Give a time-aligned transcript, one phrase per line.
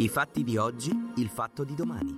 [0.00, 2.16] I fatti di oggi, il fatto di domani.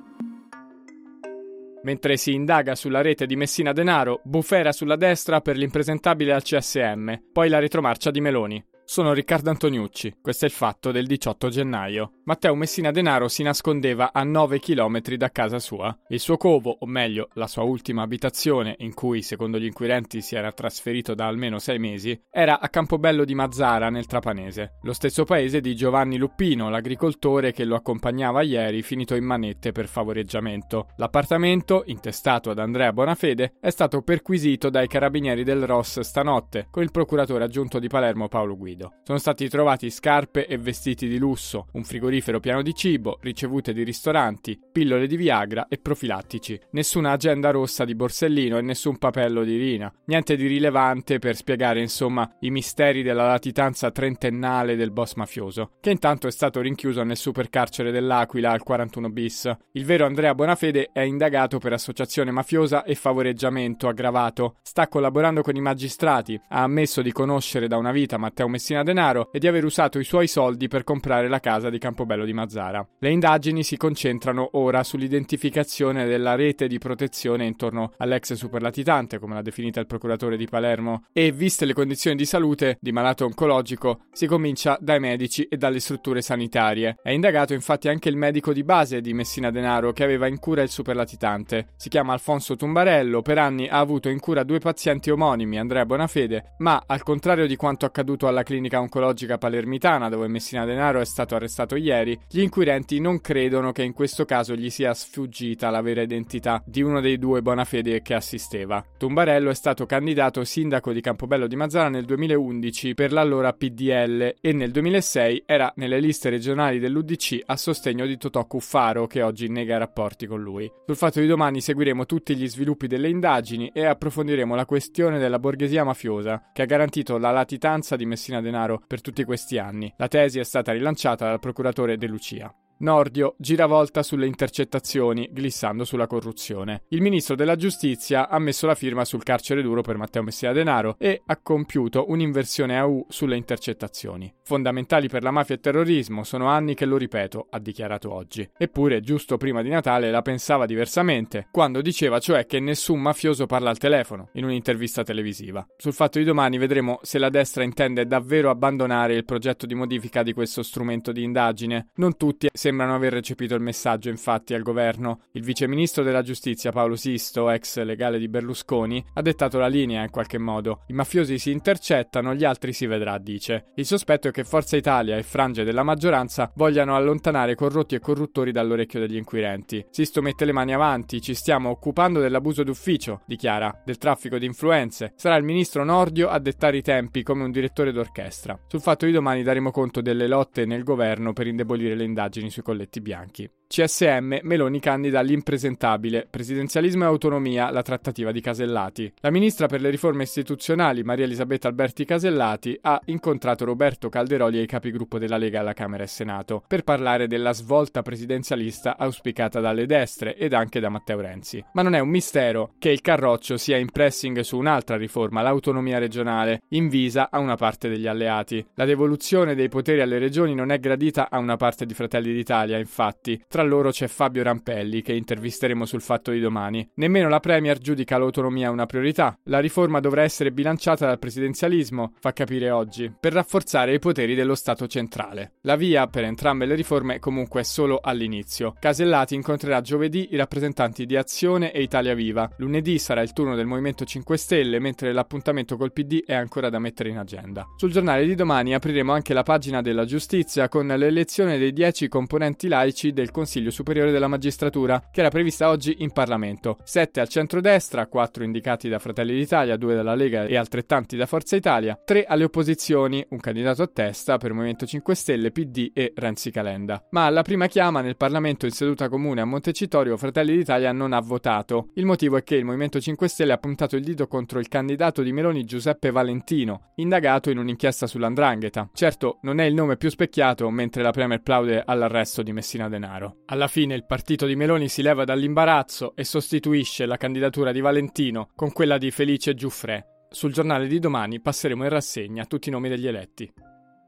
[1.82, 7.14] Mentre si indaga sulla rete di Messina Denaro, bufera sulla destra per l'impresentabile al CSM,
[7.32, 8.62] poi la retromarcia di Meloni.
[8.90, 12.14] Sono Riccardo Antoniucci, questo è il fatto del 18 gennaio.
[12.24, 15.96] Matteo Messina Denaro si nascondeva a 9 km da casa sua.
[16.08, 20.34] Il suo covo, o meglio, la sua ultima abitazione, in cui secondo gli inquirenti si
[20.34, 25.22] era trasferito da almeno 6 mesi, era a Campobello di Mazzara, nel Trapanese, lo stesso
[25.22, 30.88] paese di Giovanni Luppino, l'agricoltore che lo accompagnava ieri finito in manette per favoreggiamento.
[30.96, 36.90] L'appartamento, intestato ad Andrea Bonafede, è stato perquisito dai carabinieri del Ross stanotte, con il
[36.90, 38.94] procuratore aggiunto di Palermo Paolo Guido.
[39.02, 43.82] Sono stati trovati scarpe e vestiti di lusso, un frigorifero pieno di cibo, ricevute di
[43.82, 46.58] ristoranti, pillole di Viagra e profilattici.
[46.70, 49.92] Nessuna agenda rossa di Borsellino e nessun papello di Rina.
[50.06, 55.90] Niente di rilevante per spiegare, insomma, i misteri della latitanza trentennale del boss mafioso, che
[55.90, 59.56] intanto è stato rinchiuso nel supercarcere dell'Aquila al 41 bis.
[59.72, 64.56] Il vero Andrea Bonafede è indagato per associazione mafiosa e favoreggiamento aggravato.
[64.62, 69.30] Sta collaborando con i magistrati, ha ammesso di conoscere da una vita Matteo Messina Denaro
[69.32, 72.86] e di aver usato i suoi soldi per comprare la casa di Campobello di Mazzara.
[72.98, 79.42] Le indagini si concentrano ora sull'identificazione della rete di protezione intorno all'ex superlatitante, come l'ha
[79.42, 84.26] definita il procuratore di Palermo, e viste le condizioni di salute di malato oncologico, si
[84.26, 86.96] comincia dai medici e dalle strutture sanitarie.
[87.02, 90.62] È indagato infatti anche il medico di base di Messina Denaro che aveva in cura
[90.62, 91.68] il superlatitante.
[91.76, 96.54] Si chiama Alfonso Tumbarello, per anni ha avuto in cura due pazienti omonimi, Andrea Bonafede,
[96.58, 101.34] ma al contrario di quanto accaduto alla clinica oncologica palermitana dove Messina Denaro è stato
[101.34, 106.02] arrestato ieri, gli inquirenti non credono che in questo caso gli sia sfuggita la vera
[106.02, 108.84] identità di uno dei due Bonafede che assisteva.
[108.98, 114.52] Tumbarello è stato candidato sindaco di Campobello di Mazzara nel 2011 per l'allora PDL e
[114.52, 119.78] nel 2006 era nelle liste regionali dell'UDC a sostegno di Totò Cuffaro che oggi nega
[119.78, 120.70] rapporti con lui.
[120.86, 125.38] Sul fatto di domani seguiremo tutti gli sviluppi delle indagini e approfondiremo la questione della
[125.38, 128.49] borghesia mafiosa che ha garantito la latitanza di Messina Denaro
[128.86, 129.92] per tutti questi anni.
[129.96, 132.54] La tesi è stata rilanciata dal procuratore De Lucia.
[132.80, 136.84] Nordio giravolta sulle intercettazioni, glissando sulla corruzione.
[136.88, 140.96] Il ministro della giustizia ha messo la firma sul carcere duro per Matteo Messina Denaro
[140.98, 144.32] e ha compiuto un'inversione a U sulle intercettazioni.
[144.42, 148.48] Fondamentali per la mafia e il terrorismo, sono anni che lo ripeto, ha dichiarato oggi.
[148.56, 153.68] Eppure, giusto prima di Natale la pensava diversamente, quando diceva cioè che nessun mafioso parla
[153.68, 155.66] al telefono, in un'intervista televisiva.
[155.76, 160.22] Sul fatto di domani vedremo se la destra intende davvero abbandonare il progetto di modifica
[160.22, 161.90] di questo strumento di indagine.
[161.96, 165.22] Non tutti sembrano aver recepito il messaggio, infatti, al governo.
[165.32, 170.10] Il viceministro della giustizia Paolo Sisto, ex legale di Berlusconi, ha dettato la linea in
[170.10, 170.84] qualche modo.
[170.86, 173.72] I mafiosi si intercettano, gli altri si vedrà, dice.
[173.74, 178.52] Il sospetto è che Forza Italia e frange della maggioranza vogliano allontanare corrotti e corruttori
[178.52, 179.84] dall'orecchio degli inquirenti.
[179.90, 185.12] Sisto mette le mani avanti, ci stiamo occupando dell'abuso d'ufficio, dichiara, del traffico di influenze.
[185.16, 188.56] Sarà il ministro Nordio a dettare i tempi come un direttore d'orchestra.
[188.68, 192.58] Sul fatto di domani daremo conto delle lotte nel governo per indebolire le indagini su
[192.59, 193.50] sui colletti bianchi.
[193.72, 199.12] CSM, Meloni candida all'impresentabile, presidenzialismo e autonomia, la trattativa di Casellati.
[199.20, 204.62] La ministra per le riforme istituzionali, Maria Elisabetta Alberti Casellati, ha incontrato Roberto Calderoli e
[204.62, 209.86] i capigruppo della Lega alla Camera e Senato per parlare della svolta presidenzialista auspicata dalle
[209.86, 211.64] destre ed anche da Matteo Renzi.
[211.74, 216.00] Ma non è un mistero che il Carroccio sia in pressing su un'altra riforma, l'autonomia
[216.00, 218.66] regionale, invisa a una parte degli alleati.
[218.74, 222.76] La devoluzione dei poteri alle regioni non è gradita a una parte di Fratelli d'Italia,
[222.76, 223.40] infatti.
[223.46, 226.88] Tra Tra loro c'è Fabio Rampelli, che intervisteremo sul fatto di domani.
[226.94, 229.38] Nemmeno la Premier giudica l'autonomia una priorità.
[229.44, 234.54] La riforma dovrà essere bilanciata dal presidenzialismo, fa capire oggi, per rafforzare i poteri dello
[234.54, 235.56] Stato centrale.
[235.64, 238.76] La via per entrambe le riforme comunque è solo all'inizio.
[238.80, 242.50] Casellati incontrerà giovedì i rappresentanti di Azione e Italia Viva.
[242.56, 246.78] Lunedì sarà il turno del Movimento 5 Stelle, mentre l'appuntamento col PD è ancora da
[246.78, 247.68] mettere in agenda.
[247.76, 252.66] Sul giornale di domani apriremo anche la pagina della giustizia con l'elezione dei 10 componenti
[252.66, 256.78] laici del Consiglio Superiore della Magistratura, che era prevista oggi in Parlamento.
[256.84, 261.56] 7 al centro-destra, 4 indicati da Fratelli d'Italia, 2 dalla Lega e altrettanti da Forza
[261.56, 266.50] Italia, 3 alle opposizioni, un candidato a testa per Movimento 5 Stelle, PD e Renzi
[266.50, 267.04] Calenda.
[267.10, 271.20] Ma alla prima chiama nel Parlamento in seduta comune a Montecitorio Fratelli d'Italia non ha
[271.20, 271.88] votato.
[271.94, 275.22] Il motivo è che il Movimento 5 Stelle ha puntato il dito contro il candidato
[275.22, 278.90] di Meloni Giuseppe Valentino, indagato in un'inchiesta sull'andrangheta.
[278.92, 283.39] Certo, non è il nome più specchiato mentre la Premier plaude all'arresto di Messina Denaro.
[283.46, 288.50] Alla fine il partito di Meloni si leva dall'imbarazzo e sostituisce la candidatura di Valentino
[288.54, 290.26] con quella di Felice Giuffre.
[290.30, 293.52] Sul giornale di domani passeremo in rassegna tutti i nomi degli eletti.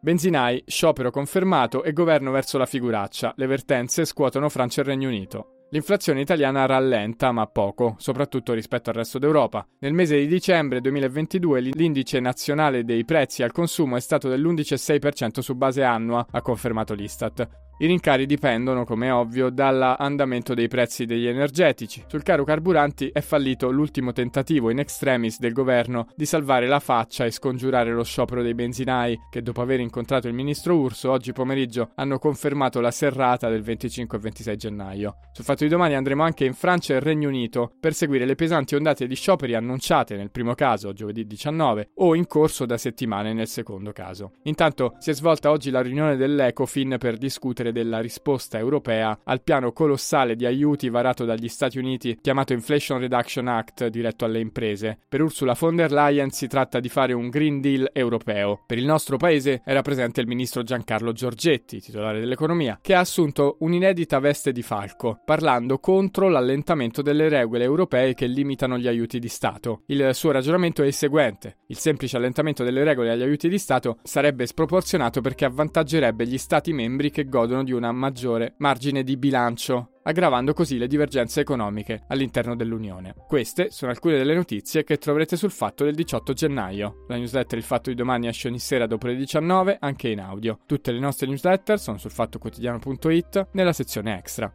[0.01, 3.35] Benzinai, sciopero confermato e governo verso la figuraccia.
[3.37, 5.67] Le vertenze scuotono Francia e Regno Unito.
[5.73, 9.67] L'inflazione italiana rallenta, ma poco, soprattutto rispetto al resto d'Europa.
[9.79, 15.55] Nel mese di dicembre 2022 l'indice nazionale dei prezzi al consumo è stato dell'11,6% su
[15.55, 17.49] base annua, ha confermato l'Istat.
[17.83, 22.05] I rincari dipendono, come è ovvio, dall'andamento dei prezzi degli energetici.
[22.07, 27.25] Sul caro carburanti è fallito l'ultimo tentativo in extremis del governo di salvare la faccia
[27.25, 31.91] e scongiurare lo sciopero dei benzinai, che dopo aver incontrato il ministro Urso oggi pomeriggio
[31.97, 35.17] hanno confermato la serrata del 25 e 26 gennaio.
[35.33, 38.77] Sul fatto di domani andremo anche in Francia e Regno Unito per seguire le pesanti
[38.77, 43.49] ondate di scioperi annunciate nel primo caso, giovedì 19, o in corso da settimane nel
[43.49, 44.35] secondo caso.
[44.45, 49.73] Intanto si è svolta oggi la riunione dell'Ecofin per discutere della risposta europea al piano
[49.73, 54.99] colossale di aiuti varato dagli Stati Uniti chiamato Inflation Reduction Act diretto alle imprese.
[55.09, 58.63] Per Ursula von der Leyen si tratta di fare un Green Deal europeo.
[58.67, 63.57] Per il nostro paese era presente il ministro Giancarlo Giorgetti, titolare dell'economia, che ha assunto
[63.61, 69.29] un'inedita veste di falco, parlando contro l'allentamento delle regole europee che limitano gli aiuti di
[69.29, 69.83] Stato.
[69.87, 73.99] Il suo ragionamento è il seguente: il semplice allentamento delle regole agli aiuti di Stato
[74.03, 79.89] sarebbe sproporzionato perché avvantaggerebbe gli Stati membri che godono di una maggiore margine di bilancio
[80.05, 83.15] aggravando così le divergenze economiche all'interno dell'Unione.
[83.27, 87.05] Queste sono alcune delle notizie che troverete sul fatto del 18 gennaio.
[87.09, 90.59] La newsletter Il Fatto di Domani esce ogni sera dopo le 19, anche in audio.
[90.67, 94.53] Tutte le nostre newsletter sono sul fattoquotidiano.it nella sezione extra.